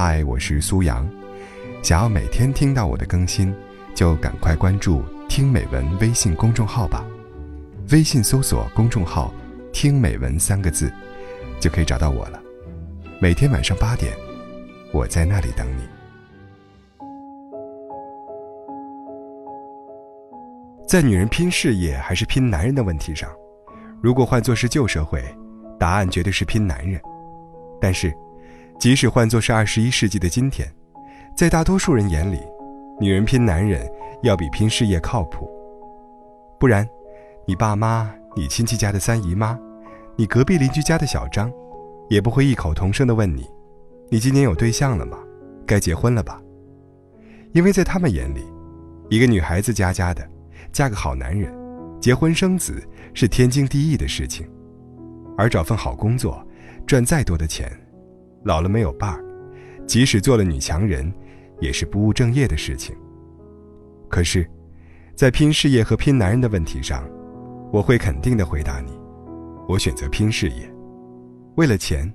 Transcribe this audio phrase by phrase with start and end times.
[0.00, 1.04] 嗨，我是苏阳。
[1.82, 3.52] 想要每天听到我的更新，
[3.96, 7.04] 就赶快关注“听美文”微信公众号吧。
[7.90, 9.34] 微信搜索公众号
[9.74, 10.88] “听美文”三个字，
[11.58, 12.40] 就可以找到我了。
[13.20, 14.16] 每天晚上八点，
[14.92, 15.82] 我在那里等你。
[20.86, 23.28] 在女人拼事业还是拼男人的问题上，
[24.00, 25.20] 如果换作是旧社会，
[25.76, 27.00] 答案绝对是拼男人。
[27.80, 28.14] 但是，
[28.78, 30.72] 即使换作是二十一世纪的今天，
[31.36, 32.38] 在大多数人眼里，
[33.00, 33.84] 女人拼男人
[34.22, 35.50] 要比拼事业靠谱。
[36.60, 36.88] 不然，
[37.44, 39.58] 你爸妈、你亲戚家的三姨妈、
[40.14, 41.52] 你隔壁邻居家的小张，
[42.08, 43.44] 也不会异口同声地问你
[44.10, 45.18] ：“你今年有对象了吗？
[45.66, 46.40] 该结婚了吧？”
[47.54, 48.44] 因为在他们眼里，
[49.10, 50.24] 一个女孩子家家的，
[50.70, 51.52] 嫁个好男人，
[52.00, 52.80] 结婚生子
[53.12, 54.48] 是天经地义的事情，
[55.36, 56.40] 而找份好工作。
[56.86, 57.70] 赚再多的钱，
[58.48, 59.22] 老了没有伴儿，
[59.86, 61.12] 即使做了女强人，
[61.60, 62.96] 也是不务正业的事情。
[64.08, 64.48] 可是，
[65.14, 67.06] 在拼事业和拼男人的问题上，
[67.70, 68.98] 我会肯定的回答你：
[69.68, 70.66] 我选择拼事业。
[71.56, 72.10] 为了钱，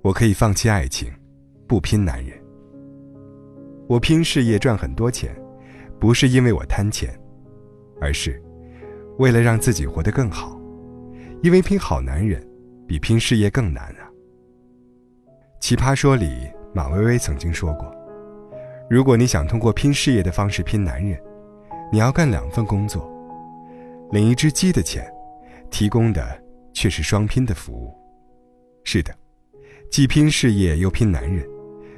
[0.00, 1.10] 我可以放弃爱情，
[1.66, 2.38] 不拼男人。
[3.88, 5.34] 我拼事业赚很多钱，
[5.98, 7.12] 不是因为我贪钱，
[8.00, 8.40] 而是
[9.18, 10.56] 为了让自己活得更好。
[11.42, 12.40] 因为拼好男人。
[12.86, 14.07] 比拼事业更难啊！
[15.60, 17.92] 奇葩说里，马薇薇曾经说过
[18.88, 21.20] ：“如果你想通过拼事业的方式拼男人，
[21.92, 23.10] 你要干两份工作，
[24.12, 25.06] 领一只鸡的钱，
[25.68, 26.42] 提供的
[26.72, 27.92] 却是双拼的服务。”
[28.84, 29.12] 是的，
[29.90, 31.44] 既拼事业又拼男人，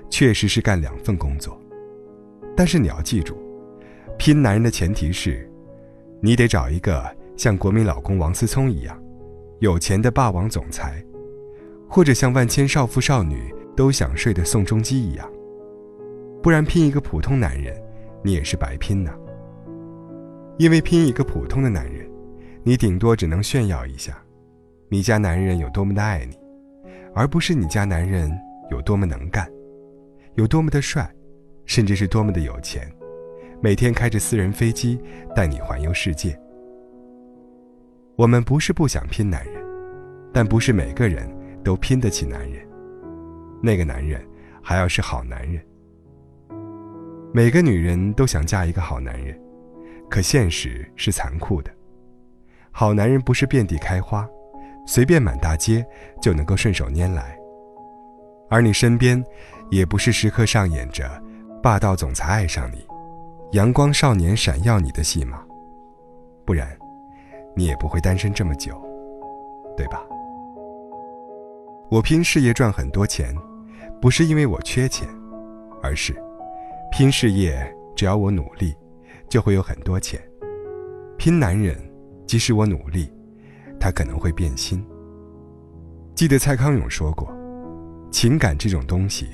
[0.09, 1.61] 确实是干两份工作。
[2.57, 3.39] 但是你要记住，
[4.19, 5.49] 拼男人的前提是，
[6.21, 7.05] 你得找一个
[7.37, 9.01] 像国民老公王思聪一样。
[9.61, 11.05] 有钱的霸王总裁，
[11.91, 15.29] 或者像万千少妇少女都想睡的宋仲基一样，
[16.41, 17.77] 不然拼一个普通男人，
[18.23, 19.13] 你也是白拼呐。
[20.57, 22.09] 因为拼一个普通的男人，
[22.63, 24.17] 你顶多只能炫耀一下，
[24.89, 26.39] 你家男人有多么的爱你，
[27.13, 28.31] 而不是你家男人
[28.71, 29.51] 有多么能干，
[30.37, 31.13] 有多么的帅，
[31.65, 32.89] 甚至是多么的有钱，
[33.61, 34.97] 每天开着私人飞机
[35.35, 36.39] 带你环游世界。
[38.15, 39.55] 我们不是不想拼男人，
[40.33, 41.29] 但不是每个人
[41.63, 42.67] 都拼得起男人。
[43.63, 44.21] 那个男人
[44.63, 45.63] 还要是好男人。
[47.33, 49.39] 每个女人都想嫁一个好男人，
[50.09, 51.71] 可现实是残酷的。
[52.73, 54.29] 好男人不是遍地开花，
[54.87, 55.85] 随便满大街
[56.21, 57.37] 就能够顺手拈来。
[58.49, 59.23] 而你身边，
[59.71, 61.09] 也不是时刻上演着
[61.63, 62.85] 霸道总裁爱上你，
[63.53, 65.45] 阳光少年闪耀你的戏码，
[66.45, 66.69] 不然。
[67.57, 68.81] 你也不会单身这么久，
[69.77, 70.01] 对吧？
[71.91, 73.37] 我拼事业赚很多钱，
[74.01, 75.09] 不是因为我缺钱，
[75.83, 76.15] 而是
[76.93, 77.61] 拼事业
[77.97, 78.73] 只要我努力，
[79.29, 80.21] 就会有很多钱。
[81.19, 81.77] 拼男人，
[82.29, 83.13] 即使我努力，
[83.81, 84.87] 他可能会变心。
[86.15, 87.29] 记得蔡康永说过，
[88.13, 89.27] 情感这种东西，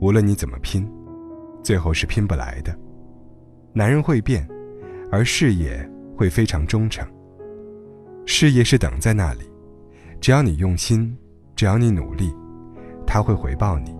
[0.00, 0.90] 无论你怎么拼，
[1.62, 2.76] 最后是拼不来的。
[3.72, 4.44] 男人会变，
[5.12, 7.06] 而事业会非常忠诚。
[8.26, 9.48] 事业是等在那里，
[10.20, 11.16] 只要你用心，
[11.56, 12.32] 只要你努力，
[13.06, 13.96] 他会回报你。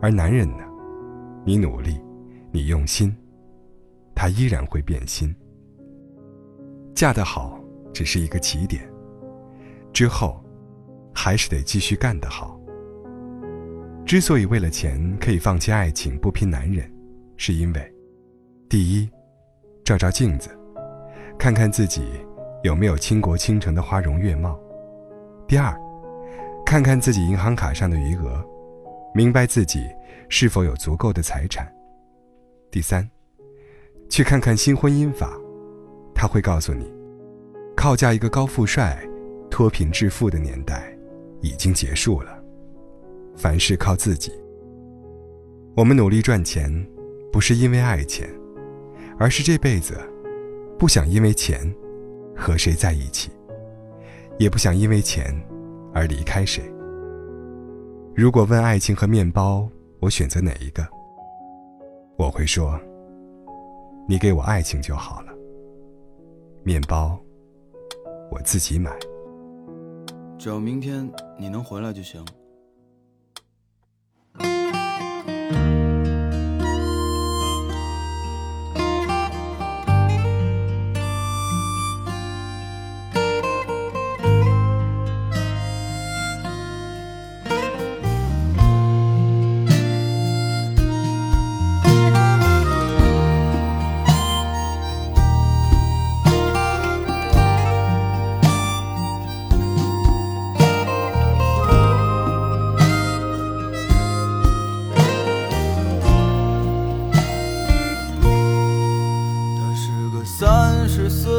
[0.00, 0.64] 而男人呢，
[1.44, 2.00] 你努力，
[2.52, 3.14] 你用心，
[4.14, 5.34] 他依然会变心。
[6.94, 7.58] 嫁得好
[7.92, 8.88] 只是一个起点，
[9.92, 10.42] 之后
[11.12, 12.58] 还是得继续干得好。
[14.06, 16.90] 之所以为了钱可以放弃爱情不拼男人，
[17.36, 17.94] 是因为，
[18.68, 19.10] 第一，
[19.84, 20.50] 照照镜子，
[21.36, 22.04] 看看自己。
[22.62, 24.60] 有没有倾国倾城的花容月貌？
[25.48, 25.74] 第二，
[26.70, 28.40] 看看自己银行卡上的余额，
[29.12, 29.88] 明白自己
[30.28, 31.68] 是否有足够的财产。
[32.70, 33.10] 第三，
[34.08, 35.36] 去看看新婚姻法，
[36.14, 36.88] 他会告诉你，
[37.76, 39.04] 靠嫁一个高富帅
[39.50, 40.96] 脱贫致富的年代
[41.40, 42.40] 已经结束了，
[43.36, 44.30] 凡事靠自己。
[45.74, 46.72] 我们努力赚钱，
[47.32, 48.30] 不是因为爱钱，
[49.18, 49.98] 而是这辈子
[50.78, 51.68] 不想因为钱。
[52.36, 53.28] 和谁在一起，
[54.38, 55.34] 也不想因为钱
[55.92, 56.62] 而离开谁。
[58.14, 59.68] 如果问爱情和面包，
[60.00, 60.86] 我选择哪一个？
[62.16, 62.78] 我会说，
[64.08, 65.32] 你给我爱情就好了，
[66.62, 67.18] 面包
[68.30, 68.90] 我自己买。
[70.38, 72.24] 只要明天你能回来就行。
[110.40, 111.30] 三十岁，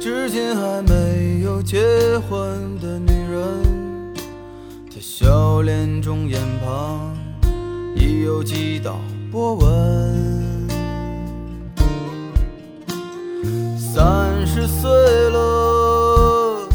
[0.00, 1.78] 至今还没有结
[2.28, 4.12] 婚的女人，
[4.92, 7.16] 她笑脸中眼旁
[7.94, 8.98] 已有几道
[9.30, 10.68] 波纹。
[13.78, 14.90] 三十岁
[15.30, 16.66] 了，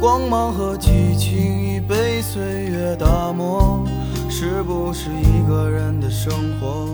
[0.00, 3.84] 光芒和激情已被岁月打磨，
[4.30, 6.86] 是不是一个人的生活？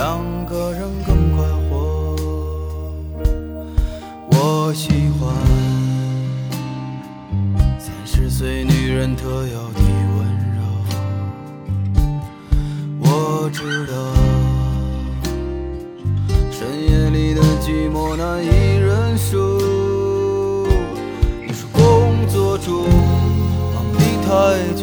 [0.00, 0.16] 两
[0.46, 2.16] 个人更快活？
[4.30, 4.88] 我喜
[5.20, 5.28] 欢
[7.78, 9.80] 三十岁女人特有的
[10.16, 10.24] 温
[10.56, 10.62] 柔，
[12.98, 13.92] 我知道。
[16.50, 18.48] 深夜里的寂寞难以
[18.78, 19.36] 忍受。
[21.46, 22.88] 你说工作中
[23.74, 24.30] 忙得太
[24.72, 24.82] 久，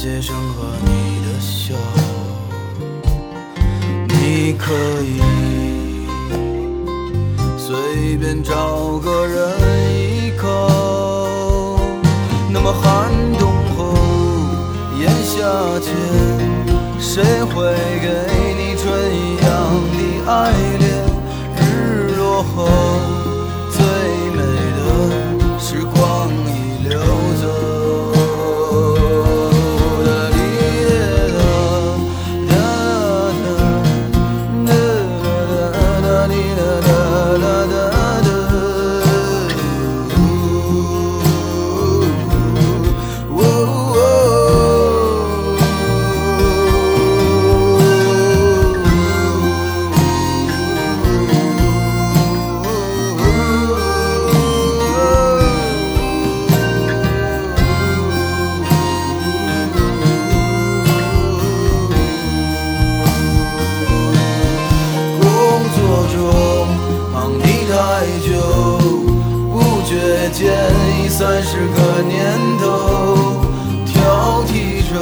[0.00, 0.90] 的感谢声和你
[1.26, 1.74] 的笑，
[4.08, 5.20] 你可以
[7.58, 9.50] 随便找个人
[9.92, 11.78] 依靠。
[12.50, 13.94] 那么寒冬后，
[14.98, 15.38] 炎夏
[15.80, 15.94] 前，
[16.98, 18.08] 谁会给
[18.56, 19.48] 你春一样
[19.92, 19.98] 的
[20.30, 20.88] 爱恋？
[21.56, 22.66] 日落后，
[71.20, 73.44] 三十个年头，
[73.84, 74.94] 挑剔着，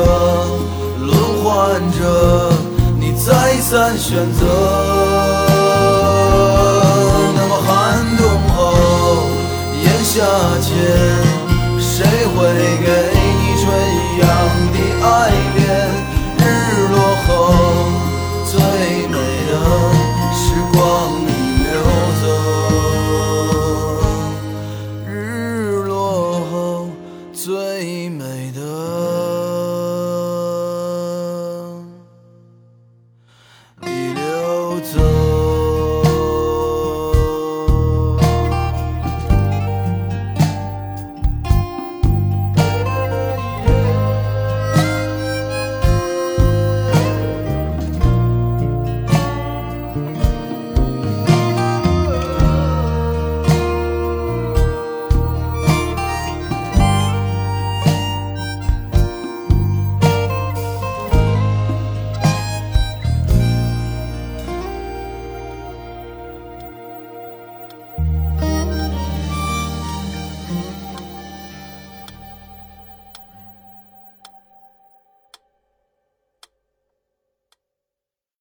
[0.99, 2.53] 轮换着，
[2.99, 5.38] 你再三选择。